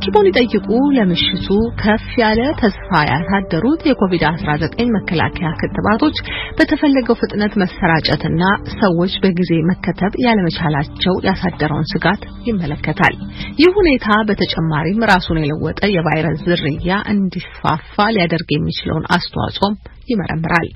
ሐኪሙን 0.00 0.26
ይጠይቁ 0.28 0.66
ለምሽቱ 0.96 1.46
ከፍ 1.80 2.04
ያለ 2.20 2.40
ተስፋ 2.60 2.90
ያሳደሩት 3.08 3.80
የኮቪድ-19 3.88 4.92
መከላከያ 4.96 5.48
ክትባቶች 5.60 6.16
በተፈለገው 6.58 7.18
ፍጥነት 7.22 7.54
መሰራጨትና 7.62 8.42
ሰዎች 8.76 9.14
በጊዜ 9.24 9.50
መከተብ 9.70 10.12
ያለመቻላቸው 10.26 11.16
ያሳደረውን 11.28 11.90
ስጋት 11.92 12.22
ይመለከታል። 12.48 13.16
ይህ 13.62 13.74
ሁኔታ 13.80 14.08
በተጨማሪም 14.30 15.06
ራሱን 15.12 15.42
የለወጠ 15.42 15.82
የቫይረስ 15.96 16.40
ዝርያ 16.48 17.00
እንዲስፋፋ 17.14 17.96
ሊያደርግ 18.16 18.50
የሚችለውን 18.52 19.08
አስተዋጽኦም 19.16 19.76
ይመረምራል። 20.08 20.68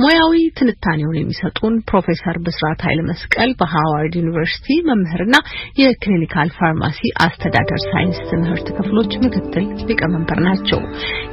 ሙያዊ 0.00 0.34
ትንታኔውን 0.58 1.18
የሚሰጡን 1.18 1.74
ፕሮፌሰር 1.88 2.38
ብስራት 2.46 2.80
ኃይለ 2.86 3.00
መስቀል 3.08 3.52
በሃዋርድ 3.60 4.14
ዩኒቨርሲቲ 4.20 4.68
መምህርና 4.88 5.36
የ 5.82 5.96
clinical 5.96 6.50
pharmacy 6.58 7.00
አስተዳደር 7.26 7.80
ሳይንስ 7.86 8.20
ትምህርት 8.30 8.68
ክፍሎች 8.78 9.12
ምክትል 9.24 9.66
ሊቀመንበር 9.88 10.40
ናቸው። 10.48 10.80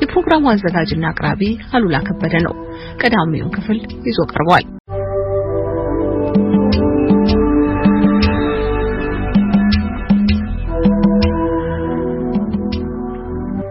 የፕሮግራሙ 0.03 0.43
አዘጋጅና 0.53 1.05
አቅራቢ 1.11 1.43
አሉላ 1.73 1.97
ከበደ 2.07 2.35
ነው። 2.47 2.55
ቀዳሚውን 3.01 3.53
ክፍል 3.57 3.79
ይዞ 4.07 4.20
ቀርቧል። 4.31 4.65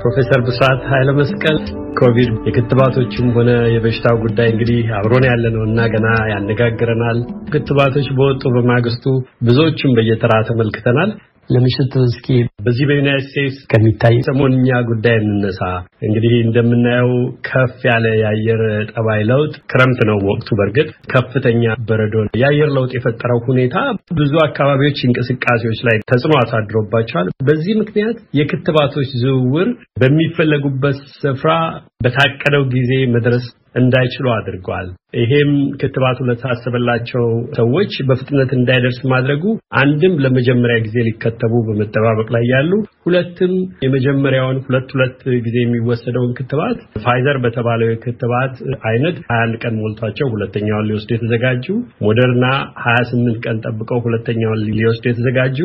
ፕሮፌሰር 0.00 0.40
ብስራት 0.44 0.82
ኃይለ 0.90 1.10
መስቀል 1.16 1.56
ኮቪድ 1.98 2.30
የክትባቶችም 2.46 3.26
ሆነ 3.36 3.50
የበሽታው 3.72 4.16
ጉዳይ 4.22 4.48
እንግዲህ 4.52 4.78
አብሮን 4.98 5.24
ያለ 5.28 5.44
ነው 5.56 5.62
እና 5.68 5.86
ገና 5.94 6.08
ያነጋግረናል። 6.32 7.18
ክትባቶች 7.52 8.08
በወጡ 8.18 8.42
በማግስቱ 8.56 9.04
ብዙዎችም 9.48 9.94
በየተራ 9.98 10.32
ተመልክተናል። 10.48 11.10
ለምሽቱ 11.50 11.92
እስኪ 12.06 12.26
በዚህ 12.64 12.84
በዩናይት 12.88 13.24
ስቴትስ 13.26 13.56
ከሚታይ 13.70 14.16
ሰሞንኛ 14.26 14.68
ጉዳይ 14.90 15.16
እንነሳ። 15.22 15.60
እንግዲህ 16.06 16.32
እንደምናየው 16.40 17.12
ከፍ 17.48 17.76
ያለ 17.88 18.06
የአየር 18.20 18.62
ጠባይ 18.92 19.22
ለውጥ፣ 19.30 19.52
ክረምት 19.72 20.00
ነው 20.10 20.18
ወቅቱ። 20.28 20.48
በእርግጥ 20.60 20.88
ከፍተኛ 21.12 21.64
በረዶ፣ 21.88 22.14
የአየር 22.40 22.70
ለውጥ 22.76 22.90
የፈጠረው 22.96 23.40
ሁኔታ 23.48 23.76
ብዙ 24.20 24.32
አካባቢዎች 24.46 25.00
እንቅስቃሴዎች 25.08 25.80
ላይ 25.88 25.98
ተጽዕኖ 26.10 26.34
አሳድሮባቸዋል። 26.42 27.30
በዚህ 27.48 27.74
ምክንያት 27.82 28.18
የክትባቶች 28.40 29.10
ዝውውር 29.22 29.70
በሚፈለጉበት 30.02 31.00
ስፍራ 31.20 31.52
በታቀደው 32.04 32.64
ጊዜ 32.74 32.92
መድረስ 33.14 33.46
እንዳይችሉ 33.74 34.26
አድርጓል። 34.34 34.86
ይሄም 35.18 35.50
ክትባቱ 35.80 36.18
ለታሰበላቸው 36.28 37.24
ሰዎች 37.58 37.92
በፍጥነት 38.08 38.50
እንዳይደርስ 38.56 38.98
ማድረጉ 39.12 39.44
አንድም 39.80 40.14
ለመጀመሪያ 40.24 40.76
ጊዜ 40.86 40.96
ሊከተቡ 41.08 41.52
በመጠባበቅ 41.68 42.28
ላይ 42.36 42.44
ያሉ፣ 42.52 42.70
ሁለትም 43.06 43.52
የመጀመሪያውን 43.84 44.58
ሁለት 44.66 44.88
ሁለት 44.96 45.18
ጊዜ 45.46 45.56
የሚወሰደውን 45.62 46.34
ክትባት 46.38 46.78
ፋይዘር 47.04 47.38
በተባለው 47.44 47.90
የክትባት 47.90 48.54
አይነት 48.90 49.18
21 49.30 49.60
ቀን 49.64 49.76
ሞልቷቸው 49.80 50.28
ሁለተኛውን 50.34 50.88
ሊወስዱ 50.90 51.10
የተዘጋጁ፣ 51.14 51.66
ሞደርና 52.06 52.46
28 52.86 53.40
ቀን 53.46 53.58
ጠብቀው 53.66 54.00
ሁለተኛውን 54.06 54.62
ሊወስዱ 54.70 55.04
የተዘጋጁ 55.10 55.58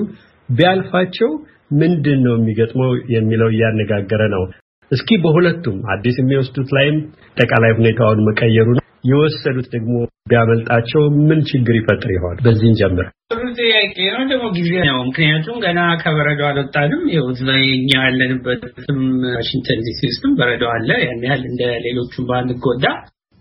ቢያልፋቸው 0.50 1.31
ምንድን 1.80 2.19
ነው 2.25 2.34
የሚገጥመው 2.38 2.92
የሚለው 3.14 3.50
እያነጋገረ 3.53 4.23
ነው። 4.34 4.44
እስኪ 4.91 5.17
በሁለቱም 5.23 5.78
አዲስ 5.94 6.17
የሚወስዱት 6.19 6.69
ላይም 6.75 6.97
አጠቃላይ 7.31 7.72
ሁኔታውን 7.78 8.19
መቀየሩ 8.28 8.67
የወሰዱት 9.09 9.67
ደግሞ 9.73 9.94
ቢያመልጣቸው 10.30 11.02
ምን 11.28 11.39
ችግር 11.50 11.75
ይፈጥር 11.78 12.11
ይሆን? 12.14 12.38
በዚህን 12.45 12.78
ጀምር። 12.80 13.08
ጥሩ 13.31 13.41
ጥያቄ 13.59 13.95
ነው። 14.13 14.23
ደግሞ 14.31 14.45
ጊዜ 14.58 14.72
ነው። 14.89 14.97
ምክንያቱም 15.09 15.58
ገና 15.66 15.80
ከበረዶ 16.02 16.41
አልወጣንም። 16.50 17.03
ይኸው 17.12 17.28
እኛ 17.75 17.91
ያለንበትም 18.00 19.00
ዋሽንግተን 19.35 19.84
ዲሲ 19.88 20.00
ውስጥም 20.12 20.34
በረዶ 20.40 20.63
አለ። 20.74 20.90
ያን 21.03 21.22
ያህል 21.28 21.44
እንደ 21.51 21.63
ሌሎቹም 21.85 22.28
ባንጎዳ 22.29 22.85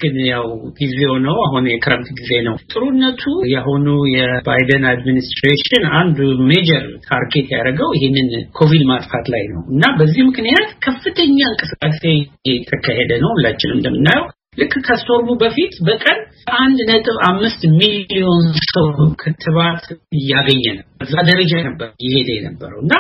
ግን 0.05 0.17
ያው 0.27 0.47
ጊዜው 0.79 1.15
ነው። 1.25 1.37
አሁን 1.45 1.65
የክረምት 1.71 2.09
ጊዜ 2.19 2.31
ነው። 2.47 2.55
ጥሩነቱ 2.73 3.23
የአሁኑ 3.53 3.87
የባይደን 4.15 4.85
administration 4.91 5.85
አንዱ 5.99 6.19
major 6.51 6.87
target 7.07 7.49
ያደረገው 7.55 7.91
ይህንን 7.97 8.29
ኮቪድ 8.59 8.85
ማጥፋት 8.91 9.29
ላይ 9.35 9.45
ነው 9.53 9.61
እና 9.75 9.85
በዚህ 9.99 10.23
ምክንያት 10.31 10.71
ከፍተኛ 10.87 11.39
እንቅስቃሴ 11.51 12.03
የተካሄደ 12.51 13.13
ነው። 13.25 13.31
ሁላችንም 13.37 13.79
እንደምናየው 13.79 14.27
ልክ 14.59 14.75
ከ 14.87 14.96
storm 14.96 15.21
ኡ 15.21 15.31
በፊት 15.41 15.73
በቀን 15.87 16.19
አንድ 16.59 16.79
ነጥብ 16.91 17.17
አምስት 17.29 17.63
ሚሊዮን 17.79 18.43
ሰው 18.69 18.89
ክትባት 19.23 19.85
እያገኘ 20.19 20.65
ነው። 20.77 20.85
እዛ 21.05 21.15
ደረጃ 21.31 21.53
ነበር 21.67 21.89
እየሄደ 22.01 22.29
የነበረው 22.37 22.81
እና 22.85 22.95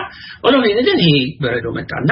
ኦሎሜ 0.46 0.64
ግን 0.80 0.98
ይሄ 1.04 1.12
በረዶ 1.42 1.66
መጣና 1.76 2.10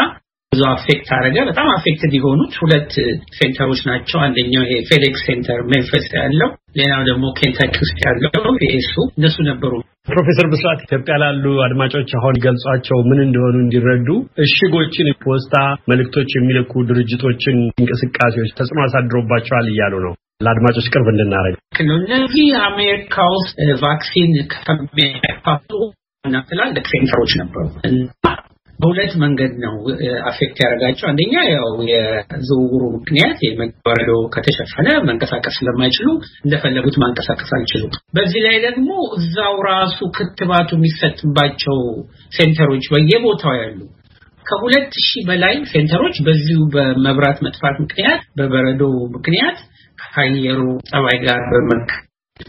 ብዙ 0.52 0.62
affect 0.70 1.08
አደረገ። 1.14 1.36
በጣም 1.48 1.68
affected 1.74 2.12
የሆኑት 2.16 2.54
ሁለት 2.62 2.90
center 3.36 3.63
ኦች 3.63 3.80
ናቸው። 3.88 4.18
አንደኛው 4.24 4.64
ይሄ 4.66 4.74
FedEx 4.88 5.22
center 5.26 5.60
ሜምፊስ 5.70 6.06
ያለው፣ 6.16 6.50
ሌላው 6.78 7.02
ደግሞ 7.08 7.24
ኬንታኪ 7.38 7.74
ውስጥ 7.84 7.98
ያለው 8.06 8.30
UPS 8.60 8.80
ኡ 8.80 8.92
እነሱ 9.12 9.36
ነበሩ። 9.48 9.72
ፕሮፌሰር 10.08 10.46
ብስራት 10.52 10.80
ኢትዮጵያ 10.86 11.16
ላሉ 11.22 11.44
አድማጮች 11.66 12.10
አሁን 12.18 12.36
ገልጿቸው 12.44 12.98
ምን 13.08 13.18
እንደሆኑ 13.24 13.56
እንዲረዱ 13.62 14.08
እሽጎችን፣ 14.44 15.08
ፖስታ 15.24 15.54
መልእክቶች 15.90 16.30
የሚልኩ 16.36 16.84
ድርጅቶችን 16.90 17.58
እንቅስቃሴዎች 17.74 18.52
ተጽዕኖ 18.58 18.80
አሳድሮባቸዋል 18.86 19.68
እያሉ 19.72 19.94
ነው። 20.06 20.14
ለአድማጮች 20.44 20.86
ቅርብ 20.92 21.08
እንድናደርግ 21.10 21.58
እነዚህ 21.84 22.48
አሜሪካ 22.68 23.26
ውስጥ 23.34 23.56
vaccine 23.82 24.32
ከሚያፋፍሉ 24.56 25.80
እና 26.24 26.36
ትላልቅ 26.48 26.84
center 26.92 27.16
ኦች 27.16 27.32
ነበሩ 27.40 27.64
በሁለት 28.82 29.12
መንገድ 29.22 29.52
ነው 29.64 29.74
affect 30.28 30.56
ያደረጋቸው። 30.62 31.06
አንደኛ 31.10 31.34
ያው 31.50 31.68
የዝውውሩ 31.90 32.82
ምክንያት 32.96 33.38
የበረዶ 33.46 34.12
ከተሸፈነ 34.34 34.88
መንቀሳቀስ 35.08 35.56
ስለማይችሉ 35.58 36.08
እንደፈለጉት 36.44 36.96
ማንቀሳቀስ 37.02 37.50
አልችሉም። 37.58 37.92
በዚህ 38.18 38.40
ላይ 38.46 38.56
ደግሞ 38.66 38.90
እዛው 39.18 39.56
ራሱ 39.70 39.98
ክትባቱ 40.16 40.70
የሚሰጥባቸው 40.78 41.78
center 42.32 42.65
ኦች 42.65 42.86
በየቦታው 42.94 43.56
ያሉ 43.62 43.80
ከሁለት 44.46 44.92
ሺህ 45.08 45.22
በላይ 45.28 45.54
center 45.72 45.99
ኦች 45.99 46.16
በዚሁ 46.26 46.60
በመብራት 46.74 47.38
መጥፋት 47.46 47.76
ምክንያት 47.84 48.22
በበረዶ 48.38 48.82
ምክንያት 49.16 49.58
ከአየሩ 49.98 50.60
ጠባይ 50.90 51.18
ጋር 51.24 51.40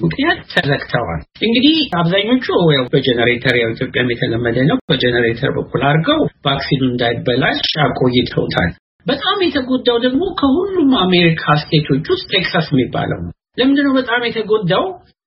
ምክንያት 0.03 0.39
ተዘግተዋል። 0.53 1.21
እንግዲህ 1.47 1.75
አብዛኞቹ 1.99 2.47
በጀነሬተር 2.93 3.55
ያው 3.61 3.71
ኢትዮጵያም 3.75 4.11
የተለመደ 4.13 4.57
ነው። 4.69 4.77
በጀነሬተር 4.91 5.51
በኩል 5.57 5.83
አድርገው 5.89 6.21
vaccine 6.45 6.73
ኡ 6.73 6.81
እንዳይበላሽ 6.89 7.61
አቆይተውታል። 7.85 8.71
በጣም 9.05 9.37
የተጎዳው 9.43 9.97
ደግሞ 10.03 10.23
ከሁሉም 10.39 10.91
አሜሪካ 11.01 11.55
state 11.61 11.86
ኦች 11.86 12.06
ውስጥ 12.13 12.27
ቴክሳስ 12.33 12.67
የሚባለው 12.73 13.19
ነው። 13.25 13.31
ለምንድነው 13.57 13.93
በጣም 13.97 14.21
የተጎዳው? 14.23 14.85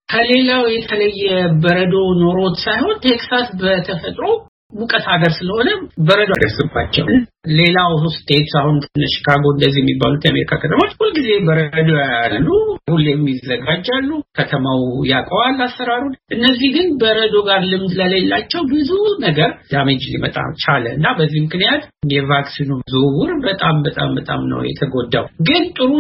ከሌላው 0.09 0.65
የተለየ 0.72 1.25
በረዶ 1.62 1.94
ኖሮት 2.21 2.56
ሳይሆን 2.65 2.97
ቴክሳስ 3.03 3.47
በተፈጥሮ 3.60 4.27
ሙቀት 4.72 5.04
ሀገር 5.10 5.32
ስለሆነ 5.37 5.69
በረዶ 6.06 6.31
አይደርስባቸው። 6.37 7.04
ሌላው 7.59 7.91
states 8.15 8.55
አሁን 8.60 8.77
ሺካጎ 9.12 9.44
እንደዚህ 9.53 9.81
የሚባሉት 9.82 10.22
የአሜሪካ 10.27 10.59
ከተሞች 10.62 10.93
ሁልጊዜ 11.00 11.28
በረዶ 11.47 11.88
ያሉ፣ 12.00 12.47
ሁሌም 12.91 13.22
ይዘጋጃሉ። 13.31 14.09
ከተማው 14.38 14.81
ያውቀዋል 15.10 15.62
አሰራሩን። 15.66 16.15
እነዚህ 16.37 16.69
ግን 16.77 16.88
በረዶ 17.03 17.37
ጋር 17.49 17.62
ልምድ 17.71 17.94
ለሌላቸው 18.00 18.62
ብዙ 18.72 18.91
ነገር 19.27 19.53
damage 19.73 20.05
ሊመጣ 20.12 20.37
ቻለ 20.65 20.84
እና 20.97 21.06
በዚህ 21.19 21.41
ምክንያት 21.47 21.84
የ 22.15 22.25
vaccine 22.25 22.60
ኡ 22.60 22.71
ዝውውር 22.93 23.33
በጣም 23.47 23.77
በጣም 23.87 24.12
በጣም 24.19 24.43
ነው 24.53 24.62
የተጎዳው። 24.69 25.27
ግን 25.48 25.65
ጥሩ 25.78 25.91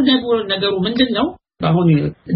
ነገሩ 0.52 0.74
ምንድን 0.86 1.12
ነው? 1.18 1.26
አሁን 1.60 1.86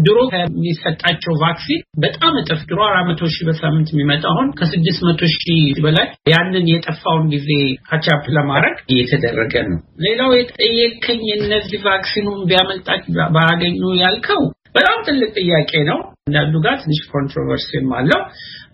ድሮ 0.05 0.17
ከሚሰጣቸው 0.31 1.33
vaccine 1.41 1.81
በጣም 2.03 2.33
እጥፍ 2.39 2.61
ድሮ 2.69 2.79
አራት 2.85 3.05
መቶ 3.09 3.27
ሺህ 3.33 3.43
በሳምንት 3.49 3.89
የሚመጣ 3.93 4.23
አሁን 4.31 4.47
ከስድስት 4.59 5.01
መቶ 5.07 5.29
ሺህ 5.35 5.59
በላይ 5.85 6.07
ያንን 6.31 6.65
የጠፋውን 6.71 7.25
ጊዜ 7.33 7.49
catch 7.87 8.13
up 8.13 8.23
ለማድረግ 8.37 8.77
እየተደረገ 8.93 9.53
ነው። 9.69 9.79
ሌላው 10.05 10.31
የጠየቀኝ 10.35 11.23
እነዚህ 11.37 11.81
vaccine 11.87 12.21
ኡን 12.21 12.41
ቢያመልጣቸው 12.49 13.03
ባያገኙ 13.35 13.81
ያልከው 14.01 14.41
በጣም 14.75 14.99
ትልቅ 15.07 15.31
ጥያቄ 15.39 15.71
ነው። 15.87 15.99
አንዳንዱ 16.23 16.55
ጋር 16.65 16.75
ትንሽ 16.81 16.99
controversy 17.13 17.77
ም 17.77 17.89
አለው። 17.97 18.21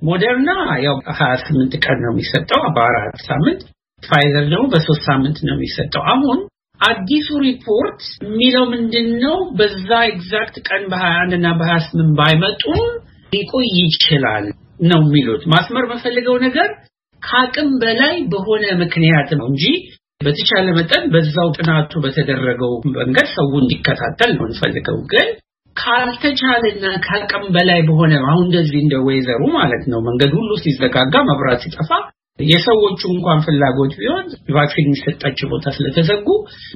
ሞደርና 0.07 0.49
ያው 0.83 0.95
ሀያ 1.19 1.33
ስምንት 1.45 1.73
ቀን 1.85 1.97
ነው 2.03 2.11
የሚሰጠው 2.13 2.61
በአራት 2.75 3.15
ሳምንት፣ 3.27 3.61
ፋይዘር 4.03 4.45
ደግሞ 4.51 4.65
በሶስት 4.73 5.03
ሳምንት 5.07 5.37
ነው 5.47 5.55
የሚሰጠው 5.55 6.03
አሁን 6.11 6.39
አዲሱ 6.81 7.27
ሪፖርት 7.43 8.01
የሚለው 8.25 8.65
ምንድን 8.73 9.07
ነው? 9.23 9.37
በዛ 9.57 9.89
exact 10.09 10.55
ቀን 10.67 10.83
በሀያ 10.91 11.15
አንድ 11.21 11.33
እና 11.37 11.47
በሀያ 11.59 11.77
ስምንት 11.85 12.11
ባይመጡም 12.19 12.81
ሊቆይ 13.33 13.69
ይችላል 13.81 14.45
ነው 14.83 15.01
የሚሉት። 15.05 15.43
ማስመር 15.53 15.85
ምፈልገው 15.91 16.35
ነገር 16.45 16.69
ከአቅም 17.21 17.69
በላይ 17.81 18.15
በሆነ 18.31 18.65
ምክንያት 18.81 19.29
ነው 19.39 19.47
እንጂ 19.51 19.63
በተቻለ 20.21 20.67
መጠን 20.77 21.03
በዛው 21.13 21.49
ጥናቱ 21.57 21.91
በተደረገው 22.03 22.71
መንገድ 22.95 23.27
ሰው 23.35 23.47
እንዲከታተል 23.59 24.31
ነው 24.37 24.45
ምንፈልገው። 24.49 24.97
ግን 25.11 25.27
ካልተቻለና 25.75 26.85
ከአቅም 27.03 27.43
በላይ 27.55 27.81
በሆነ 27.87 28.13
አሁን 28.23 28.45
እንደዚህ 28.45 28.79
እንደ 28.83 28.95
ወይዘሩ 29.07 29.41
ማለት 29.57 29.83
ነው 29.91 29.99
መንገድ 30.07 30.31
ሁሉ 30.37 30.51
ሲዘጋጋ 30.63 31.15
መብራት 31.29 31.61
ሲጠፋ 31.65 31.89
የሰዎቹ 32.39 33.01
እንኳን 33.11 33.39
ፍላጎት 33.45 33.93
ቢሆን 33.99 34.25
vaccine 34.55 34.87
የሚሰጣቸው 34.87 35.47
ቦታ 35.53 35.73
ስለተዘጉ 35.77 36.27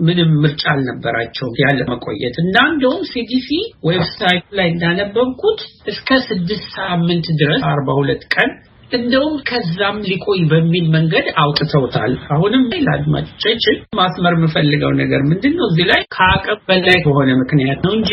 ምንም 0.06 0.32
ምርጫ 0.44 0.64
አልነበራቸውም 0.74 1.60
ያለ 1.62 1.80
መቆየት። 1.92 2.38
እና 2.44 2.56
እንደውም 2.72 3.04
CDC 3.12 3.50
website 3.90 4.48
ላይ 4.60 4.68
እንዳነበብኩት 4.72 5.62
እስከ 5.94 6.20
ስድስት 6.28 6.68
ሳምንት 6.78 7.28
ድረስ 7.42 7.64
አርባ 7.72 7.98
ሁለት 8.00 8.26
ቀን 8.36 8.52
እንደውም 8.92 9.36
ከዛም 9.50 9.98
ሊቆይ 10.06 10.42
በሚል 10.52 10.86
መንገድ 10.96 11.28
አውጥተውታል። 11.42 12.14
አሁንም 12.34 12.64
ለአድማጮቻችን 12.86 13.78
ማስመር 14.00 14.36
የምፈልገው 14.38 14.94
ነገር 15.02 15.22
ምንድን 15.30 15.56
ነው 15.60 15.68
እዚህ 15.70 15.88
ላይ 15.92 16.02
ከአቅም 16.16 16.62
በላይ 16.70 16.98
በሆነ 17.06 17.30
ምክንያት 17.42 17.82
ነው 17.86 17.94
እንጂ 17.98 18.12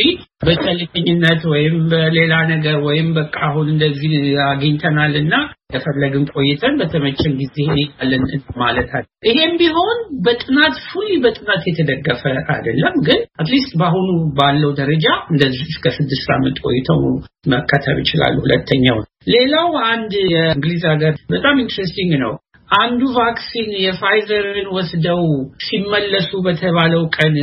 በቸልተኝነት 0.49 1.43
ወይም 1.53 1.77
በሌላ 1.91 2.35
ነገር 2.51 2.77
ወይም 2.85 3.09
በቃ 3.17 3.37
አሁን 3.49 3.69
እንደዚህ 3.73 4.13
አግኝተናል 4.49 5.15
እና 5.23 5.35
የፈለግን 5.75 6.23
ቆይተን 6.33 6.75
በተመቸን 6.81 7.33
ጊዜ 7.41 7.57
ያለን 7.73 8.23
ማለት 8.61 8.91
አለ። 8.97 9.05
ይሄም 9.29 9.53
ቢሆን 9.61 9.99
በጥናት 10.27 10.77
fully 10.87 11.09
በጥናት 11.25 11.63
የተደገፈ 11.69 12.23
አይደለም። 12.55 12.95
ግን 13.09 13.21
at 13.41 13.50
least 13.50 13.73
በአሁኑ 13.81 14.09
ባለው 14.39 14.73
ደረጃ 14.81 15.07
እንደዚህ 15.31 15.67
እስከ 15.69 15.93
ስድስት 15.99 16.31
ሳምንት 16.37 16.59
ቆይተው 16.65 17.03
መከተብ 17.53 17.99
ይችላሉ። 18.03 18.37
ሁለተኛው 18.47 18.99
ሌላው 19.29 19.71
አንድ 19.89 20.13
የእንግሊዝ 20.33 20.85
ሀገር 20.91 21.15
በጣም 21.33 21.57
interesting 21.63 22.13
ነው። 22.23 22.33
አንዱ 22.79 23.03
vaccine 23.17 23.71
የፋይዘርን 23.83 24.69
ወስደው 24.77 25.23
ሲመለሱ 25.67 26.31
በተባለው 26.47 27.03
ቀን 27.17 27.37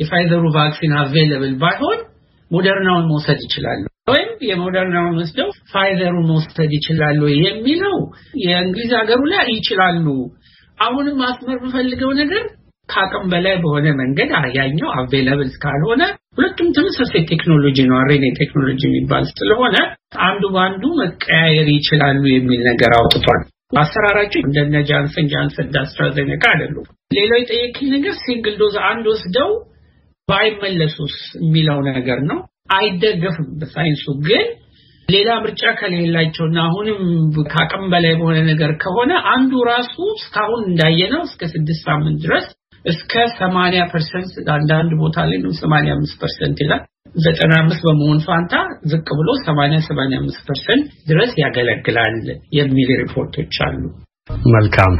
የፋይዘሩ 0.00 0.44
vaccine 0.56 0.92
available 1.00 1.54
ባይሆን 1.62 1.98
ሞደርናውን 2.50 3.06
መውሰድ 3.10 3.40
ይችላሉ 3.46 3.82
ወይም 4.08 4.30
የሞደርናውን 4.48 5.18
ወስደው 5.20 5.50
ፋይዘሩን 5.72 6.26
መውሰድ 6.30 6.70
ይችላሉ 6.78 7.20
የሚለው 7.40 7.96
የእንግሊዝ 8.44 8.90
ሀገሩ 9.00 9.20
ላይ 9.32 9.46
ይችላሉ። 9.54 10.06
አሁንም 10.78 11.16
ማስመር 11.22 11.56
የምፈልገው 11.60 12.10
ነገር 12.20 12.44
ከአቅም 12.88 13.24
በላይ 13.32 13.54
በሆነ 13.62 13.86
መንገድ 14.00 14.30
ያኛው 14.56 14.90
available 14.96 15.50
ካልሆነ 15.62 16.02
ሁለቱም 16.36 16.68
ተመሳሳይ 16.76 17.22
ቴክኖሎጂ 17.30 17.78
ነው፣ 17.88 17.96
mRNA 17.98 18.24
technology 18.38 18.80
የሚባል 18.86 19.24
ስለሆነ 19.32 19.76
አንዱ 20.26 20.42
በአንዱ 20.54 20.84
መቀያየር 21.00 21.68
ይችላሉ 21.74 22.22
የሚል 22.30 22.62
ነገር 22.70 22.92
አውጥቷል። 22.98 23.42
አሰራራቸው 23.80 24.40
እንደነ 24.42 24.76
ጃንሰን 24.88 25.28
ጃንሰን 25.32 25.76
አስትራዜኔካ 25.82 26.44
አይደሉም። 26.52 26.86
ሌላው 27.16 27.38
የጠየቅኝ 27.40 27.86
ነገር 27.94 28.14
single 28.22 28.56
dose 28.62 28.74
አንድ 28.90 29.04
ወስደው 29.12 29.50
ባይመለሱስ 30.28 31.14
የሚለው 31.40 31.78
ነገር 31.90 32.18
ነው። 32.30 32.40
አይደገፍም 32.76 33.48
በሳይንሱ 33.60 34.04
ግን 34.26 34.44
ሌላ 35.08 35.30
ምርጫ 35.44 35.62
ከሌላቸውና 35.78 36.58
አሁንም 36.66 37.00
ከአቅም 37.50 37.84
በላይ 37.92 38.14
በሆነ 38.18 38.38
ነገር 38.50 38.70
ከሆነ 38.82 39.12
አንዱ 39.32 39.52
ራሱ 39.70 39.94
እስካሁን 40.16 40.62
እንዳየነው 40.68 41.22
እስከ 41.28 41.48
ስድስት 41.54 41.82
ሳምንት 41.88 42.18
ድረስ 42.24 42.46
እስከ 42.84 43.12
ሰማንያ 43.36 43.82
percent 43.90 44.32
አንዳንድ 44.54 44.92
ቦታ 45.02 45.24
ላይ 45.28 45.38
ነው 45.42 45.52
ሰማንያ 45.60 45.90
አምስት 45.96 46.16
percent 46.22 46.58
ይላል 46.64 46.82
ዘጠና 47.16 47.52
አምስት 47.62 47.82
በመሆን 47.86 48.20
ፋንታ 48.26 48.54
ዝቅ 48.90 49.06
ብሎ 49.18 49.30
ሰማንያ 49.46 49.78
ሰማንያ 49.88 50.16
አምስት 50.22 50.40
percent 50.48 50.86
ድረስ 51.10 51.32
ያገለግላል 51.42 52.16
የሚል 52.58 52.90
ሪፖርቶች 53.02 53.56
አሉ። 53.66 53.82
መልካም 54.52 54.94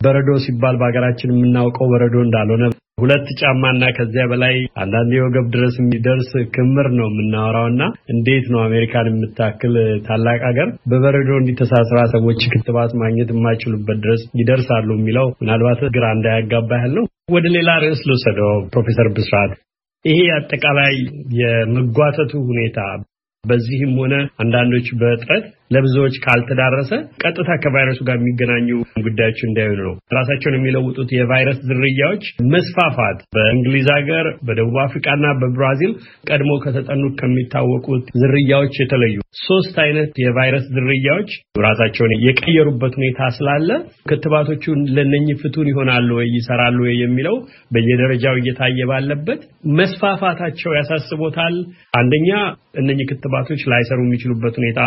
በረዶ 0.00 0.30
ሲባል 0.44 0.76
በሀገራችን 0.80 1.32
የምናውቀው 1.32 1.88
በረዶ 1.92 2.16
እንዳልሆነ 2.26 2.64
ሁለት 3.00 3.26
ጫማና 3.40 3.82
ከዚያ 3.96 4.24
በላይ 4.30 4.54
አንዳንድ 4.82 5.10
የወገብ 5.16 5.46
ድረስ 5.54 5.74
የሚደርስ 5.80 6.30
ክምር 6.54 6.86
ነው 6.98 7.06
የምናወራውና 7.08 7.82
እንዴት 8.14 8.46
ነው 8.52 8.60
አሜሪካን 8.64 9.10
የምታክል 9.10 9.74
ታላቅ 10.06 10.38
ሀገር 10.48 10.68
በበረዶ 10.90 11.30
እንዲተሳስራ 11.38 12.00
ሰዎች 12.14 12.42
ክትባት 12.54 12.92
ማግኘት 13.02 13.30
የማይችሉበት 13.34 14.00
ድረስ 14.04 14.24
ይደርሳሉ 14.40 14.88
የሚለው 14.96 15.28
ምናልባት 15.42 15.82
ግራ 15.96 16.06
እንዳያጋባ 16.16 16.70
ያህል 16.78 16.94
ነው። 16.98 17.06
ወደ 17.34 17.46
ሌላ 17.56 17.70
ርዕስ 17.84 18.02
ልውሰደው 18.08 18.52
ፕሮፌሰር 18.72 19.08
ብስራት 19.16 19.52
ይሄ 20.04 20.20
አጠቃላይ 20.36 20.94
የመጓተቱ 21.40 22.32
ሁኔታ 22.50 22.78
በዚህም 23.44 23.92
ሆነ 24.00 24.14
አንዳንዶች 24.42 24.86
በጥረት 25.00 25.44
ለብዙዎች 25.70 26.14
ካልተዳረሰ 26.24 26.90
ቀጥታ 27.22 27.50
ከቫይረሱ 27.62 28.00
ጋር 28.08 28.16
የሚገናኙ 28.18 28.68
ጉዳዮች 29.04 29.40
እንዳይሆኑ 29.46 29.80
ነው። 29.88 29.94
ራሳቸውን 30.16 30.56
የሚለውጡት 30.58 31.10
የቫይረስ 31.16 31.58
ዝርያዎች 31.68 32.24
መስፋፋት 32.54 33.18
በእንግሊዝ 33.36 33.88
ሀገር፣ 33.96 34.26
በደቡብ 34.46 34.78
አፍሪካና 34.84 35.26
በብራዚል 35.40 35.92
ቀድሞ 36.30 36.50
ከተጠኑት 36.64 37.14
ከሚታወቁት 37.20 38.06
ዝርያዎች 38.22 38.74
የተለዩ 38.82 39.16
ሶስት 39.42 39.76
አይነት 39.84 40.12
የቫይረስ 40.22 40.64
ዝርያዎች 40.76 41.30
ራሳቸውን 41.64 42.12
የቀየሩበት 42.24 42.94
ሁኔታ 43.00 43.28
ስላለ 43.36 43.68
ክትባቶቹ 44.10 44.64
ለነኚህ 44.96 45.38
ፍቱን 45.42 45.68
ይሆናሉ 45.70 46.08
ወይ 46.18 46.28
ይሰራሉ 46.36 46.78
ወይ 46.86 46.96
የሚለው 47.02 47.36
በየደረጃው 47.74 48.34
እየታየ 48.40 48.88
ባለበት 48.90 49.40
መስፋፋታቸው 49.80 50.72
ያሳስቦታል። 50.78 51.54
አንደኛ 52.00 52.30
እነኚህ 52.80 53.06
ክትባቶች 53.10 53.62
ላይሰሩ 53.70 54.00
የሚችሉበት 54.04 54.54
ሁኔታ 54.60 54.80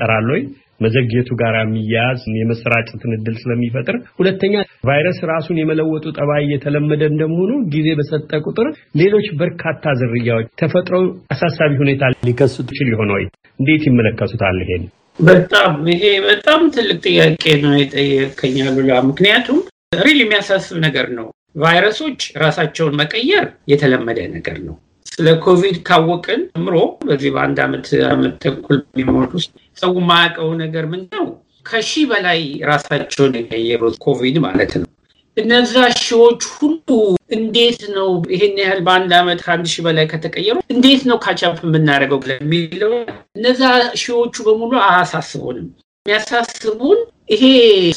ይፈጠራል 0.00 0.26
ወይ? 0.32 0.42
መዘግየቱ 0.80 1.28
ጋር 1.40 1.54
የሚያያዝ 1.56 2.20
የመሰራጨትን 2.36 3.10
እድል 3.16 3.34
ስለሚፈጥር፣ 3.40 3.96
ሁለተኛ 4.18 4.54
ቫይረስ 4.88 5.18
ራሱን 5.30 5.56
የመለወጡ 5.60 6.04
ጠባይ 6.18 6.40
እየተለመደ 6.46 7.02
እንደመሆኑ 7.10 7.50
ጊዜ 7.74 7.88
በሰጠ 7.98 8.30
ቁጥር 8.46 8.68
ሌሎች 9.00 9.26
በርካታ 9.42 9.92
ዝርያዎች 10.00 10.48
ተፈጥረው 10.62 11.04
አሳሳቢ 11.34 11.72
ሁኔታ 11.82 12.02
ሊከሰቱ 12.28 12.68
ይችል 12.74 12.90
ይሆን 12.94 13.12
ወይ? 13.16 13.24
እንዴት 13.58 13.84
ይመለከቱታል 13.90 14.58
ይሄን? 14.64 14.84
በጣም 15.18 15.72
ይሄ 15.92 16.04
በጣም 16.28 16.60
ትልቅ 16.74 16.98
ጥያቄ 17.06 17.44
ነው 17.64 17.74
የጠየቀኝ 17.78 18.56
አሉላ። 18.66 19.00
ምክንያቱም 19.10 19.58
real 20.00 20.20
የሚያሳስብ 20.22 20.78
ነገር 20.86 21.08
ነው። 21.18 21.26
ቫይረሶች 21.62 22.20
ራሳቸውን 22.42 22.96
መቀየር 23.00 23.44
የተለመደ 23.72 24.20
ነገር 24.36 24.58
ነው። 24.66 24.76
ስለ 25.12 25.28
ኮቪድ 25.44 25.76
ካወቅን 25.86 26.40
ጀምሮ 26.52 26.76
በዚህ 27.00 27.30
በአንድ 27.34 27.58
ዓመት 27.64 27.86
ዓመት 28.10 28.34
ተኩል 28.44 28.78
የሚሞት 28.92 29.32
ውስጥ 29.36 29.50
ሰው 29.80 29.92
የማያውቀው 29.98 30.50
ነገር 30.62 30.84
ምንድነው? 30.92 31.26
ከሺህ 31.66 32.04
በላይ 32.10 32.40
ራሳቸውን 32.70 33.34
የቀየሩት 33.38 33.96
ኮቪድ 34.04 34.36
ማለት 34.46 34.72
ነው። 34.80 34.88
እነዛ 35.36 35.74
ሺዎች 36.00 36.40
ሁሉ 36.54 36.88
እንዴት 37.36 37.80
ነው 37.96 38.08
ይሄን 38.34 38.56
ያህል 38.62 38.80
በአንድ 38.86 39.12
ዓመት 39.18 39.40
ከአንድ 39.44 39.66
ሺህ 39.72 39.82
በላይ 39.86 40.06
ከተቀየሩ 40.12 40.56
እንዴት 40.74 41.02
ነው 41.10 41.18
catch 41.24 41.48
up 41.48 41.58
የምናደርገው 41.66 42.20
የሚለው 42.36 42.94
እነዛ 43.38 43.62
ሺዎቹ 44.02 44.34
በሙሉ 44.48 44.72
አያሳስቡንም። 44.86 45.68
የሚያሳስቡን 46.06 46.98
ይሄ 47.32 47.42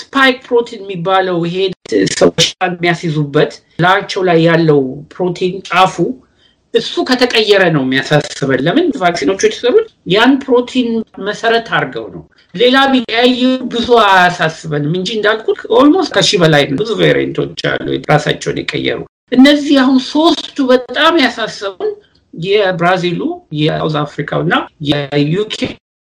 spike 0.02 0.38
protein 0.48 0.82
የሚባለው 0.84 1.38
ይሄ 1.48 1.58
ሰዎች 2.18 2.44
የሚያስይዙበት 2.66 3.52
ላቸው 3.84 4.22
ላይ 4.30 4.40
ያለው 4.48 4.82
ፕሮቲን 5.14 5.54
ጫፉ 5.70 5.96
እሱ 6.74 6.94
ከተቀየረ 7.10 7.64
ነው 7.74 7.84
የሚያሳስበን። 7.86 8.62
ለምን 8.66 8.86
vaccine 9.02 9.27
ኦቹ 9.27 9.42
የተሰሩት 9.48 9.88
ያን 10.14 10.32
ፕሮቲን 10.44 10.90
መሰረት 11.28 11.68
አድርገው 11.76 12.06
ነው። 12.14 12.24
ሌላ 12.54 12.78
ቢቀያየሩ 12.94 13.52
ብዙ 13.74 13.88
አያሳስበንም 14.06 14.94
እንጂ 15.00 15.10
እንዳልኩት 15.18 15.60
almost 15.78 16.12
ከሺህ 16.18 16.40
በላይ 16.44 16.64
ብዙ 16.80 16.90
variant 17.02 17.40
ኦች 17.40 17.62
አሉ 17.72 17.88
ራሳቸውን 18.12 18.60
የቀየሩ። 18.62 19.00
እነዚህ 19.32 19.76
አሁን 19.84 20.00
ሶስቱ 20.10 20.58
በጣም 20.72 21.14
ያሳሰቡን 21.24 21.92
የብራዚሉ፣ 22.34 23.22
የሳውዝ 23.60 23.96
አፍሪካው 24.02 24.42
እና 24.46 24.56
የዩኬ 24.90 25.58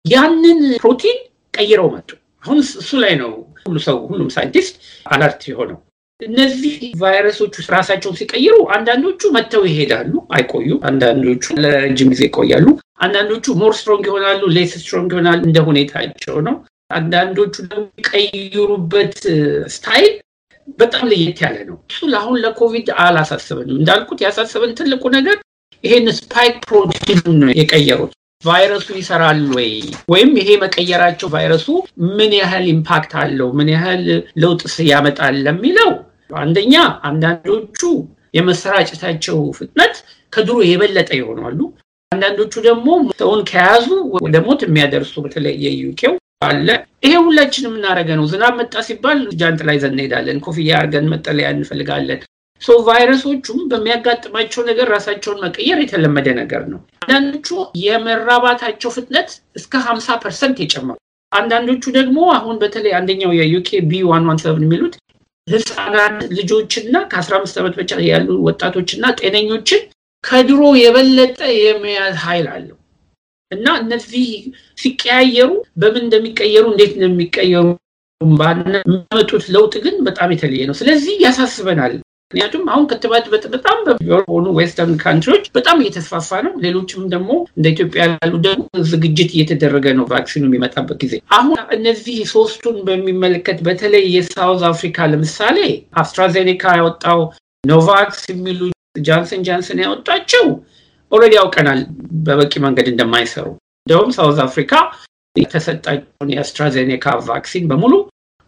ያንን 0.04 0.60
ፕሮቲን 0.80 1.18
ቀይረው 1.54 1.88
መጡ። 1.94 2.08
አሁን 2.44 2.58
እሱ 2.80 2.90
ላይ 3.02 3.14
ነው 3.22 3.30
ሁሉ 3.62 3.78
ሰው 3.86 3.96
ሁሉም 4.10 4.28
ሳይንቲስት 4.34 4.74
alert 5.06 5.42
የሆነው። 5.50 5.78
እነዚህ 6.20 6.72
ቫይረሶቹ 7.00 7.54
ራሳቸውን 7.74 8.16
ሲቀይሩ 8.20 8.54
አንዳንዶቹ 8.76 9.20
መጥተው 9.36 9.62
ይሄዳሉ፣ 9.68 10.12
አይቆዩም። 10.36 10.68
አንዳንዶቹ 10.88 11.44
ለረጅም 11.62 12.08
ጊዜ 12.12 12.22
ይቆያሉ። 12.28 12.66
አንዳንዶቹ 13.04 13.54
more 13.60 13.72
strong 13.78 14.04
ይሆናሉ፣ 14.08 14.40
less 14.56 14.72
strong 14.78 15.10
ይሆናሉ። 15.14 15.40
እንደ 15.48 15.58
ሁኔታቸው 15.68 16.36
ነው። 16.48 16.56
አንዳንዶቹ 16.90 17.54
ደግሞ 17.64 17.86
style 19.74 20.08
በጣም 20.78 21.04
ለየት 21.10 21.38
ያለ 21.44 21.56
ነው። 21.68 21.76
እሱ 21.90 22.00
ለአሁን 22.12 22.38
ለኮቪድ 22.44 22.88
አላሳስበንም። 23.04 23.78
እንዳልኩት 23.80 24.20
ያሳስበን 24.26 24.74
ትልቁ 24.78 25.02
ነገር 25.16 25.36
ይሄን 25.84 26.06
spike 26.18 26.56
protein 26.66 27.20
ነው 27.40 27.50
የቀየሩት። 27.60 28.12
ቫይረሱ 28.44 28.88
ይሰራል 28.98 29.40
ወይ 29.54 29.70
ወይም 30.08 30.30
ይሄ 30.40 30.50
መቀየራቸው 30.60 31.28
ቫይረሱ 31.32 31.66
ምን 32.18 32.32
ያህል 32.38 32.66
impact 32.74 33.12
አለው፣ 33.22 33.48
ምን 33.58 33.68
ያህል 33.74 34.04
ለውጥስ 34.42 34.76
ያመጣል 34.90 35.36
ለሚለው 35.46 35.90
አንደኛ 36.30 36.74
አንዳንዶቹ 37.08 37.80
የመሰራጨታቸው 38.38 39.38
ፍጥነት 39.58 39.94
ከድሮ 40.32 40.56
የበለጠ 40.68 41.10
ይሆናሉ። 41.18 41.60
አንዳንዶቹ 42.12 42.54
ደግሞ 42.66 42.88
ሰውን 43.18 43.40
ከያዙ 43.48 43.86
ወደ 44.18 44.36
ሞት 44.46 44.60
የሚያደርሱ 44.66 45.14
በተለይ 45.24 45.54
የዩኬው 45.64 46.14
አለ። 46.46 46.68
ይሄ 47.04 47.14
ሁላችን 47.24 47.66
የምናደርገው 47.68 48.10
ነው። 48.18 48.26
ዝናብ 48.32 48.54
መጣ 48.60 48.74
ሲባል 48.86 49.20
ጃንጥላ 49.40 49.70
ይዘን 49.76 49.94
እንሄዳለን፣ 49.94 50.38
ኮፍያ 50.44 50.70
አድርገን 50.78 51.10
መጠለያ 51.12 51.48
እንፈልጋለን። 51.54 52.20
so 52.62 52.76
ቫይረሶቹም 52.86 53.58
በሚያጋጥማቸው 53.70 54.62
ነገር 54.68 54.86
ራሳቸውን 54.94 55.42
መቀየር 55.44 55.78
የተለመደ 55.82 56.28
ነገር 56.40 56.62
ነው። 56.72 56.80
አንዳንዶቹ 57.04 57.48
የመራባታቸው 57.82 58.90
ፍጥነት 58.96 59.28
እስከ 59.58 59.82
ሀምሳ 59.86 60.16
percent 60.22 60.56
የጨመሩ 60.62 60.96
አንዳንዶቹ 61.32 61.84
ደግሞ 61.96 62.18
አሁን 62.36 62.56
በተለይ 62.62 62.92
አንደኛው 62.98 63.32
የዩኬ 63.38 63.80
B 63.88 64.02
one 64.10 64.26
one 64.28 64.38
seven 64.42 64.64
የሚሉት 64.66 64.94
ህፃናት 65.48 66.18
ልጆችና 66.38 66.96
ከአስራ 67.10 67.34
አምስት 67.38 67.56
ዓመት 67.60 67.74
በታች 67.78 67.92
ያሉ 68.08 68.28
ወጣቶችና 68.46 69.14
ጤነኞችን 69.20 69.82
ከድሮ 70.24 70.62
የበለጠ 70.80 71.40
የመያዝ 71.58 72.16
ኃይል 72.24 72.46
አለው 72.54 72.76
እና 73.52 73.66
እነዚህ 73.82 74.26
ሲቀያየሩ 74.78 75.50
በምን 75.80 76.02
እንደሚቀየሩ 76.04 76.64
እንዴት 76.72 76.92
እንደሚቀየሩ 76.96 77.66
የሚያመጡት 78.20 79.44
ለውጥ 79.54 79.74
ግን 79.84 79.96
በጣም 80.06 80.32
የተለየ 80.34 80.62
ነው። 80.70 80.76
ስለዚህ 80.80 81.14
ያሳስበናል። 81.24 81.92
ምክንያቱም 82.30 82.64
አሁን 82.70 82.86
ክትባት 82.88 83.26
በጣም 83.52 83.78
በሆኑ 84.08 84.46
Western 84.56 84.96
country 85.02 85.29
ዎች 85.29 85.44
በጣም 85.54 85.76
እየተስፋፋ 85.82 86.40
ነው። 86.46 86.52
ሌሎችም 86.64 87.04
ደግሞ 87.12 87.30
እንደ 87.56 87.66
ኢትዮጵያ 87.74 88.02
ያሉ 88.10 88.32
ደግሞ 88.46 88.64
ዝግጅት 88.90 89.30
እየተደረገ 89.34 89.86
ነው 89.98 90.06
vaccine 90.10 90.36
ኡ 90.36 90.44
የሚመጣበት 90.48 90.98
ጊዜ። 91.02 91.14
አሁን 91.36 91.56
እነዚህ 91.76 92.18
ሶስቱን 92.32 92.76
በሚመለከት 92.88 93.60
በተለይ 93.68 94.04
የሳውዝ 94.16 94.64
አፍሪካ 94.70 95.06
ለምሳሌ 95.12 95.58
አስትራዜኔካ 96.02 96.74
ያወጣው 96.80 97.22
ኖቫቫክስ 97.64 98.20
የሚሉ 98.32 98.60
ጃንሰን 99.02 99.42
ጃንሰን 99.48 99.80
ያወጣቸው 99.84 100.44
already 101.12 101.34
አውቀናል 101.38 101.80
በበቂ 102.26 102.54
መንገድ 102.64 102.88
እንደማይሰሩ። 102.92 103.46
እንደውም 103.86 104.12
ሳውዝ 104.16 104.40
አፍሪካ 104.46 104.72
የተሰጣቸውን 105.36 106.30
የአስትራዜኔካ 106.34 107.16
vaccine 107.26 107.66
በሙሉ 107.70 107.94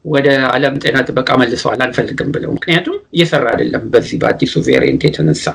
ወደ 0.04 0.28
ዓለም 0.50 0.75
ጤና 0.83 0.99
ጥበቃ 1.07 1.30
መልሰዋል 1.40 1.80
አንፈልግም 1.87 2.30
ብለው። 2.35 2.50
ምክንያቱም 2.57 2.97
እየሰራ 3.14 3.47
አይደለም 3.52 3.85
በዚህ 3.92 4.19
በአዲሱ 4.23 4.54
variant 4.69 5.03
የተነሳ። 5.07 5.47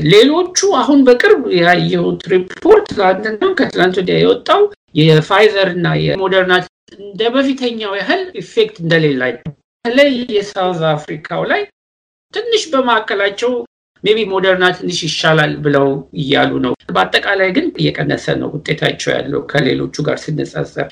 ሌሎቹ 0.00 0.58
አሁን 0.78 1.00
በቅርብ 1.06 1.42
ያየሁት 1.60 2.22
ሪፖርት 2.32 2.86
ትናንትና 2.92 3.50
ከትናንት 3.58 3.96
ወዲያ 4.00 4.16
የወጣው 4.20 4.62
የፋይዘር 5.00 5.68
እና 5.76 5.88
የሞደርና 6.04 6.54
እንደ 6.98 7.20
በፊተኛው 7.34 7.92
ያህል 8.00 8.22
effect 8.40 8.76
እንደሌለው 8.82 9.22
በተለይ 9.84 10.10
የሳውዝ 10.34 10.80
አፍሪካው 10.90 11.42
ላይ 11.50 11.62
ትንሽ 12.34 12.62
በማዕከላቸው 12.72 13.52
maybe 14.04 14.18
ሞደርና 14.30 14.66
ትንሽ 14.76 14.98
ይሻላል 15.06 15.52
ብለው 15.64 15.88
እያሉ 16.20 16.52
ነው። 16.64 16.72
በአጠቃላይ 16.94 17.50
ግን 17.56 17.66
እየቀነሰ 17.80 18.34
ነው 18.40 18.48
ውጤታቸው 18.54 19.10
ያለው 19.14 19.40
ከሌሎቹ 19.50 20.04
ጋር 20.08 20.16
ሲነጻጸር። 20.22 20.90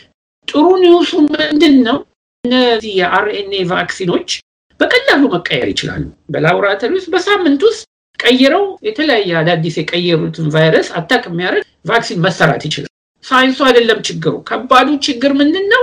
ጥሩ 0.49 0.65
news 0.83 1.03
ኡ 1.03 1.13
ምንድን 1.33 1.77
ነው? 1.89 1.99
እነዚህ 2.45 2.93
የ 2.99 3.24
RNA 3.24 3.63
vaccine 3.71 4.08
ኦች 4.08 4.29
በቀላሉ 4.81 5.23
መቀየር 5.35 5.69
ይችላሉ። 5.73 6.05
በላቦራቶሪ 6.33 6.93
ውስጥ 6.99 7.09
በሳምንት 7.15 7.63
ውስጥ 7.69 7.83
ቀይረው 8.19 8.65
የተለያየ 8.87 9.31
አዳዲስ 9.41 9.75
የቀየሩትን 9.81 10.47
ቫይረስ 10.55 10.89
attack 10.99 11.25
የሚያደርግ 11.29 11.67
vaccine 11.91 12.23
መሰራት 12.25 12.63
ይችላል። 12.69 12.91
ሳይንሱ 13.25 13.59
አይደለም 13.69 13.99
ችግሩ። 14.09 14.35
ከባዱ 14.49 14.89
ችግር 15.07 15.33
ምንድን 15.41 15.67
ነው? 15.75 15.83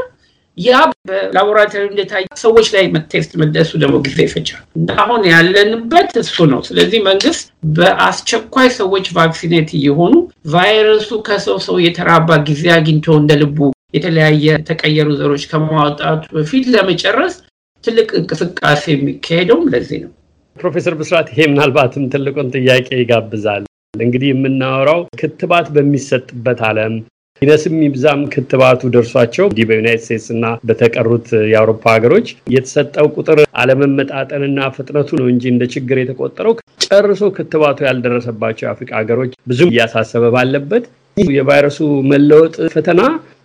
ያ 0.58 0.78
በላቦራቶሪ 1.08 1.84
እንደታየ 1.88 2.26
ሰዎች 2.44 2.68
ላይ 2.76 2.84
test 3.12 3.32
ማድረጉ 3.42 3.72
ደግሞ 3.82 3.96
ጊዜ 4.06 4.20
ይፈጃል። 4.26 4.62
አሁን 4.98 5.22
ያለንበት 5.32 6.12
እሱ 6.24 6.38
ነው። 6.54 6.62
ስለዚህ 6.70 7.00
መንግስት 7.10 7.46
በአስቸኳይ 7.78 8.70
ሰዎች 8.80 9.08
ቫክሲኔት 9.18 9.72
እየሆኑ 9.80 10.14
ቫይረሱ 10.54 11.10
ከሰው 11.28 11.60
ሰው 11.68 11.78
የተራባ 11.86 12.40
ጊዜ 12.50 12.66
አግኝቶ 12.78 13.18
እንደ 13.22 13.34
ልቡ 13.42 13.60
የተለያየ 13.94 14.46
የተቀየሩ 14.50 15.10
ዘሮች 15.20 15.44
ከማውጣቱ 15.51 16.24
በፊት 16.34 16.65
ለመጨረስ 16.74 17.36
ትልቅ 17.84 18.10
እንቅስቃሴ 18.20 18.84
የሚካሄደውም 18.91 19.70
ለዚህ 19.74 20.00
ነው። 20.03 20.12
ፕሮፌሰር 20.56 20.94
ብስራት 21.00 21.27
ይሄ 21.34 21.39
ምናልባትም 21.51 22.10
ትልቁን 22.13 22.48
ጥያቄ 22.56 22.88
ይጋብዛል። 23.00 23.63
እንግዲህ 24.00 24.29
የምናወራው 24.32 25.00
ክትባት 25.20 25.67
በሚሰጥበት 25.75 26.60
ዓለም 26.70 26.96
ይነስም 27.41 27.75
ይብዛም 27.86 28.22
ክትባቱ 28.34 28.89
ደርሷቸው 28.94 29.46
እንዲህ 29.48 29.65
በዩናይት 29.70 30.01
ስቴትስ 30.06 30.27
እና 30.36 30.46
በተቀሩት 30.67 31.27
የአውሮፓ 31.51 31.84
ሀገሮች 31.96 32.27
የተሰጠው 32.53 33.08
ቁጥር 33.15 33.39
አለመመጣጠንና 33.62 34.70
ፍጥነቱ 34.77 35.10
ነው 35.20 35.27
እንጂ 35.34 35.46
እንደ 35.53 35.63
ችግር 35.74 36.00
የተቆጠረው 36.01 36.53
ጨርሶ 36.86 37.29
ክትባቱ 37.38 37.86
ያልደረሰባቸው 37.88 38.65
የአፍሪካ 38.67 38.91
ሀገሮች 39.01 39.34
ብዙም 39.51 39.74
እያሳሰበ 39.74 40.32
ባለበት 40.36 40.86
ይህ 41.17 41.29
የቫይረሱ 41.38 41.79
መለወጥ 42.12 42.56
ፈተና 42.74 43.01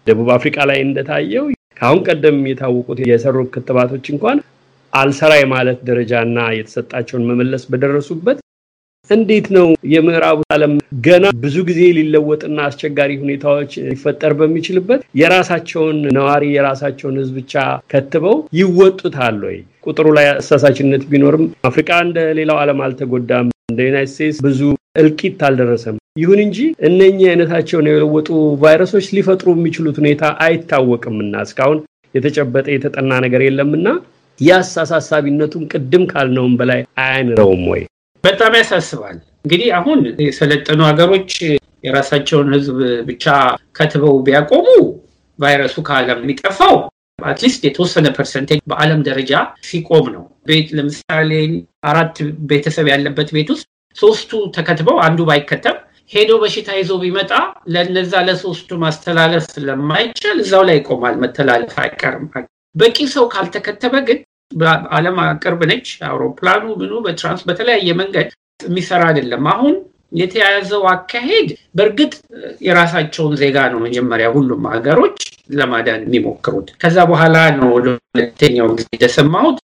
ደቡብ 0.06 0.28
አፍሪካ 0.34 0.64
ላይ 0.70 0.78
እንደታየው 0.84 1.44
ከአሁን 1.76 2.00
ቀደም 2.08 2.38
የታወቁት 2.48 2.98
የሰሩ 3.04 3.36
ክትባቶች 3.52 4.06
እንኳን 4.12 4.38
አልሰራ 4.92 5.32
የማለት 5.38 5.78
ደረጃና 5.88 6.38
የተሰጣቸውን 6.56 7.26
መመለስ 7.28 7.62
በደረሱበት 7.70 8.38
እንዴት 9.10 9.46
ነው 9.56 9.64
የምዕራቡ 9.92 10.40
ዓለም 10.54 10.74
ገና 11.06 11.24
ብዙ 11.42 11.56
ጊዜ 11.68 11.80
ሊለወጥና 11.96 12.58
አስቸጋሪ 12.68 13.12
ሁኔታዎች 13.22 13.72
ሊፈጠር 13.86 14.32
በሚችልበት 14.38 15.00
የራሳቸውን 15.20 15.98
ነዋሪ 16.16 16.44
የራሳቸውን 16.52 17.18
ሕዝብ 17.20 17.36
ብቻ 17.40 17.54
ከትበው 17.92 18.36
ይወጡታል 18.58 19.38
ወይ? 19.48 19.58
ቁጥሩ 19.86 20.06
ላይ 20.18 20.28
አሳሳችነት 20.32 21.04
ቢኖርም 21.10 21.44
አፍሪካ 21.70 22.00
እንደ 22.06 22.18
ሌላው 22.38 22.60
ዓለም 22.62 22.82
አልተጎዳም። 22.86 23.48
እንደ 23.68 23.80
ዩናይት 23.88 24.12
ስቴትስ 24.14 24.38
ብዙ 24.46 24.60
እልቂት 25.00 25.42
አልደረሰም። 25.48 25.98
ይሁን 26.16 26.40
እንጂ 26.44 26.58
እነኚህ 26.86 27.26
አይነታቸውን 27.28 27.86
የለወጡ 27.90 28.28
ቫይረሶች 28.62 29.06
ሊፈጥሩ 29.16 29.48
የሚችሉት 29.54 29.96
ሁኔታ 30.00 30.24
አይታወቅምና 30.44 31.34
እስካሁን 31.46 31.78
የተጨበጠ 32.14 32.66
የተጠና 32.72 33.12
ነገር 33.24 33.42
የለምና 33.46 33.88
ያስ 34.40 34.70
አሳሳቢነቱን 34.82 35.64
ቅድም 35.72 36.04
ካልነውም 36.10 36.54
በላይ 36.60 36.80
አያንረውም 37.02 37.62
ወይ? 37.72 37.82
በጣም 38.24 38.52
ያሳስባል። 38.58 39.16
እንግዲህ 39.44 39.68
አሁን 39.78 39.98
የሰለጠኑ 40.26 40.80
ሀገሮች 40.90 41.30
የራሳቸውን 41.84 42.50
ህዝብ 42.56 42.76
ብቻ 43.08 43.24
ከትበው 43.78 44.16
ቢያቆሙ 44.26 44.66
ቫይረሱ 45.38 45.76
ከዓለም 45.86 46.20
የሚጠፋው 46.22 46.76
at 47.18 47.31
least 47.31 47.62
የተወሰነ 47.66 48.06
percentage 48.16 48.60
በዓለም 48.70 49.00
ደረጃ 49.08 49.32
ሲቆም 49.68 50.06
ነው። 50.14 50.24
ቤት 50.48 50.68
ለምሳሌ 50.76 51.32
አራት 51.90 52.16
ቤተሰብ 52.50 52.86
ያለበት 52.92 53.30
ቤት 53.36 53.50
ውስጥ 53.54 53.66
ሶስቱ 53.96 54.40
ተከትበው 54.54 54.96
አንዱ 55.06 55.20
ባይከተብ 55.28 55.76
ሄዶ 56.12 56.30
በሽታ 56.40 56.70
ይዞ 56.78 56.92
ቢመጣ 57.02 57.30
ለነዛ 57.74 58.12
ለሶስቱ 58.26 58.78
ማስተላለፍ 58.82 59.44
ስለማይቻል 59.52 60.38
እዛው 60.42 60.62
ላይ 60.68 60.76
ይቆማል። 60.80 61.14
መተላለፍ 61.22 61.74
አይቀርም። 61.82 62.26
በቂ 62.74 62.98
ሰው 63.14 63.24
ካልተከተበ 63.32 63.94
ግን 64.08 64.18
በዓለም 64.52 65.16
ቅርብ 65.42 65.60
ነች። 65.70 65.88
አውሮፕላኑ 66.08 66.64
ምኑ 66.80 66.92
በ 67.04 67.15
trans 67.15 67.42
በተለያየ 67.48 67.94
መንገድ 68.00 68.28
የሚሰራ 68.60 69.02
አይደለም። 69.10 69.46
አሁን 69.54 69.74
የተያዘው 70.20 70.82
አካሄድ 70.90 71.48
በእርግጥ 71.76 72.12
የራሳቸውን 72.66 73.34
ዜጋ 73.40 73.58
ነው 73.72 73.80
መጀመሪያ 73.86 74.26
ሁሉም 74.34 74.66
ሀገሮች 74.72 75.18
ለማዳን 75.52 76.02
የሚሞክሩት። 76.06 76.68
ከዛ 76.82 76.98
በኋላ 77.10 77.36
ነው 77.58 77.70
ሁለተኛው 77.76 78.68
ጊዜ 78.78 78.88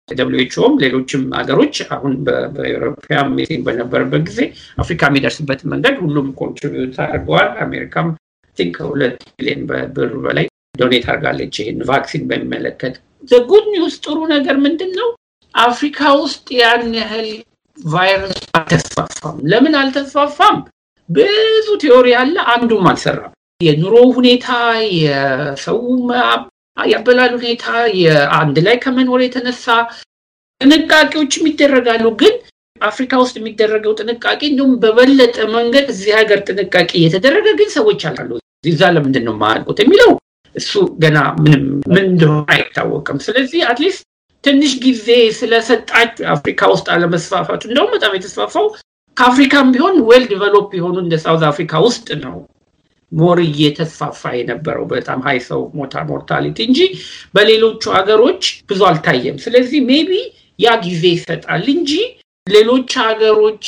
እንደሰማሁት 0.06 0.20
WHO 0.20 0.52
ም 0.52 0.74
ሌሎችም 0.82 1.22
ሀገሮች 1.38 1.76
አሁን 1.96 2.14
በ 2.56 2.71
European 2.71 3.30
meeting 3.38 3.62
በነበረበት 3.68 4.22
ጊዜ 4.28 4.40
አፍሪካ 4.78 5.02
የሚደርስበት 5.10 5.62
መንገድ 5.72 5.96
ሁሉም 6.04 6.28
contribute 6.42 6.96
አድርገዋል። 7.06 7.50
አሜሪካ 7.66 8.08
I 8.58 8.61
think 8.61 8.76
ሁለት 8.90 9.16
ሚሊዮን 9.38 9.62
ብር 9.96 10.12
በላይ 10.26 10.46
donate 10.80 11.06
አድርጋለች 11.12 11.54
ይህን 11.62 11.80
vaccine 11.90 12.24
በሚመለከት 12.30 12.96
good 13.50 13.66
news 13.74 13.96
ጥሩ 14.06 14.18
ነገር 14.34 14.56
ምንድን 14.64 14.92
ነው? 15.00 15.08
አፍሪካ 15.56 16.00
ውስጥ 16.22 16.48
ያን 16.60 16.84
ያህል 17.00 17.30
ቫይረስ 17.78 18.40
አልተስፋፋም። 18.58 19.38
ለምን 19.52 19.74
አልተስፋፋም? 19.82 20.58
ብዙ 21.10 21.68
ቴዎሪ 21.84 22.10
አለ፣ 22.20 22.36
አንዱም 22.54 22.86
አልሰራም። 22.92 23.34
የኑሮ 23.62 23.96
ሁኔታ፣ 24.16 24.48
የሰው 25.00 25.82
ያበላል 26.78 27.32
ሁኔታ፣ 27.38 27.66
የአንድ 28.00 28.58
ላይ 28.66 28.76
ከመኖር 28.84 29.22
የተነሳ 29.24 29.66
ጥንቃቄዎችም 30.62 31.48
ይደረጋሉ። 31.50 32.06
ግን 32.22 32.34
አፍሪካ 32.82 33.14
ውስጥ 33.22 33.36
የሚደረገው 33.40 33.94
ጥንቃቄ 34.00 34.42
እንዲሁም 34.50 34.72
በበለጠ 34.82 35.38
መንገድ 35.54 35.86
እዚህ 35.94 36.12
ሀገር 36.20 36.40
ጥንቃቄ 36.48 36.90
እየተደረገ 37.00 37.48
ግን 37.60 37.70
ሰዎች 37.76 38.02
አላሉ። 38.10 38.32
እዛ 38.66 38.82
ለምንድን 38.96 39.26
ነው 39.28 39.34
የማያልቁት 39.36 39.80
የሚለው 39.84 40.12
እሱ 40.56 40.72
ገና 41.04 41.18
ምንም 41.40 41.64
ምን 41.88 42.06
እንደሆነ 42.06 42.46
አይታወቅም። 42.56 43.18
ስለዚህ 43.26 43.62
at 43.70 43.80
least 43.80 44.04
ትንሽ 44.44 44.74
ጊዜ 44.84 45.08
ስለሰጣች 45.40 46.14
አፍሪካ 46.36 46.68
ውስጥ 46.74 46.88
አለመስፋፋቱ 46.96 47.62
እንደውም 47.70 47.94
በጣም 47.96 48.16
የተስፋፋው 48.18 48.68
ከአፍሪካም 49.18 49.72
ቢሆን 49.74 49.96
well 50.08 50.24
develop 50.32 50.70
የሆኑ 50.78 50.96
እንደ 51.04 51.16
ሳውዝ 51.24 51.44
አፍሪካ 51.50 51.74
ውስጥ 51.86 52.08
ነው 52.24 52.36
more 53.12 53.40
እየተስፋፋ 53.46 54.22
የነበረው 54.38 54.86
በጣም 54.92 55.20
high 55.26 55.40
ሰው 55.48 55.62
mortality 56.10 56.58
እንጂ 56.68 56.80
በሌሎቹ 57.36 57.84
ሀገሮች 57.98 58.42
ብዙ 58.70 58.82
አልታየም። 58.90 59.38
ስለዚህ 59.46 59.82
maybe 59.90 60.12
ያ 60.60 60.76
ጊዜ 60.86 61.04
ይሰጣል 61.16 61.66
እንጂ 61.76 61.92
ሌሎች 62.48 62.92
ሀገሮች 63.04 63.66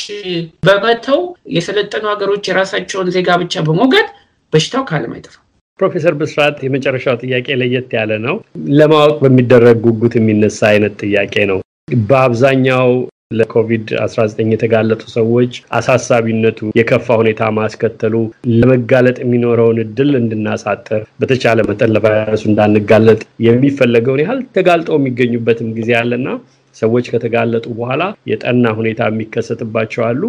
በመተው 0.66 1.20
የሰለጠኑ 1.54 2.04
ሀገሮች 2.12 2.44
የራሳቸውን 2.50 3.08
ዜጋ 3.16 3.36
ብቻ 3.42 3.62
በሞገድ 3.66 4.08
በሽታው 4.52 4.82
ከዓለም 4.88 5.14
አይጠፋም። 5.16 5.44
ፕሮፌሰር 5.80 6.14
ብስራት 6.20 6.56
የመጨረሻው 6.64 7.16
ጥያቄ 7.22 7.56
ለየት 7.60 7.90
ያለ 7.96 8.12
ነው። 8.24 8.36
ለማወቅ 8.78 9.16
በሚደረግ 9.24 9.76
ጉጉት 9.86 10.14
የሚነሳ 10.18 10.60
አይነት 10.70 10.94
ጥያቄ 11.02 11.34
ነው። 11.50 11.58
በአብዛኛው 12.08 12.88
ለኮቪድ-19 13.30 14.52
የተጋለጡ 14.52 15.02
ሰዎች 15.14 15.52
አሳሳቢነቱ 15.78 16.68
የከፋ 16.78 17.16
ሁኔታ 17.20 17.50
ማስከተሉ 17.58 18.14
ለመጋለጥ 18.54 19.16
የሚኖረውን 19.22 19.78
እድል 19.82 20.12
እንድናሳጥር 20.20 21.02
በተቻለ 21.20 21.66
መጠን 21.68 21.92
ለቫይረሱ 21.96 22.44
እንዳንጋለጥ 22.50 23.18
የሚፈለገውን 23.46 24.22
ያህል 24.24 24.40
ተጋልጠው 24.56 24.98
የሚገኙበትም 24.98 25.70
ጊዜ 25.78 25.92
አለና 26.00 26.28
ሰዎች 26.76 27.06
ከተጋለጡ 27.12 27.66
በኋላ 27.78 28.02
የጠና 28.32 28.66
ሁኔታ 28.80 29.10
የሚከሰትባቸው 29.10 30.02
አሉ። 30.08 30.22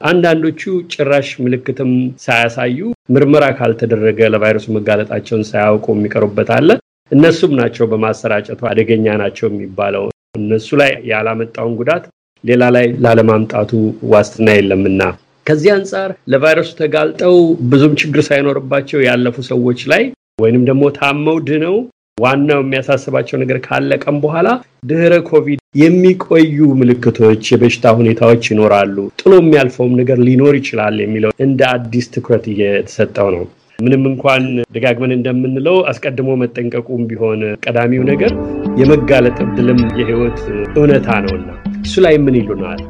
አንዳንዶቹ 0.00 0.60
ጭራሽ 0.92 1.30
ምልክትም 1.44 1.90
ሳያሳዩ 2.24 2.78
ምርመራ 3.14 3.46
ካልተደረገ 3.58 4.30
ለቫይረሱ 4.34 4.66
መጋለጣቸውን 4.76 5.44
ሳያውቁ 5.50 5.86
የሚቀሩበት 5.94 6.50
አለ። 6.56 6.68
እነሱም 7.10 7.52
ናቸው 7.60 7.86
በማሰራጨቱ 7.90 8.60
አደገኛ 8.70 9.16
ናቸው 9.22 9.46
የሚባለው። 9.48 10.04
እነሱ 10.38 10.68
ላይ 10.80 10.90
ያላመጣውን 11.08 11.74
ጉዳት 11.78 12.04
ሌላ 12.44 12.62
ላይ 12.76 12.86
ላለማምጣቱ 13.04 13.70
ዋስትና 14.12 14.48
የለምና። 14.56 15.02
ከዚህ 15.46 15.70
አንጻር 15.74 16.10
ለቫይረሱ 16.32 16.70
ተጋልጠው 16.78 17.36
ብዙም 17.70 17.94
ችግር 18.00 18.20
ሳይኖርባቸው 18.26 19.00
ያለፉ 19.06 19.36
ሰዎች 19.48 19.80
ላይ 19.92 20.02
ወይንም 20.42 20.66
ደግሞ 20.68 20.84
ታመው 20.98 21.38
ድነው 21.48 21.76
ዋናው 22.18 22.60
የሚያሳስባቸው 22.62 23.36
ነገር 23.42 23.58
ካለቀም 23.66 24.16
በኋላ 24.24 24.48
ድህረ 24.86 25.14
ኮቪድ 25.28 25.58
የሚቆዩ 25.80 26.58
ምልክቶች፣ 26.80 27.42
የበሽታ 27.52 27.92
ሁኔታዎች 27.98 28.44
ይኖራሉ፣ 28.52 28.96
ጥሎ 29.20 29.32
የሚያልፈውም 29.40 29.96
ነገር 30.00 30.18
ሊኖር 30.26 30.54
ይችላል 30.60 30.96
የሚለው 31.02 31.32
እንደ 31.46 31.60
አዲስ 31.74 32.06
ትኩረት 32.14 32.46
እየተሰጠው 32.52 33.28
ነው። 33.36 33.44
ምንም 33.78 34.02
እንኳን 34.10 34.42
ደጋግመን 34.74 35.14
እንደምንለው 35.14 35.76
አስቀድሞ 35.90 36.30
መጠንቀቁም 36.40 37.02
ቢሆን 37.10 37.40
ቀዳሚው 37.64 38.04
ነገር 38.10 38.32
የመጋለጥ 38.80 39.38
እድልም 39.46 39.80
የህይወት 40.00 40.40
እውነታ 40.76 41.08
ነውና 41.24 41.48
እሱ 41.84 41.94
ላይ 42.04 42.14
ምን 42.16 42.34
ይሉናል? 42.40 42.80